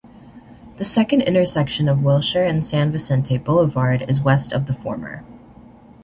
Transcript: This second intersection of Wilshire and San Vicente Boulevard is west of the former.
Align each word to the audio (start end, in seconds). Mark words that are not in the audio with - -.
This 0.77 0.89
second 0.91 1.21
intersection 1.21 1.87
of 1.87 2.01
Wilshire 2.01 2.43
and 2.43 2.65
San 2.65 2.91
Vicente 2.91 3.37
Boulevard 3.37 4.03
is 4.07 4.19
west 4.19 4.51
of 4.51 4.65
the 4.65 4.73
former. 4.73 5.23